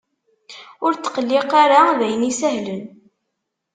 [0.85, 1.97] Ur ttqelliq ara!
[1.97, 2.83] D ayen isehlen.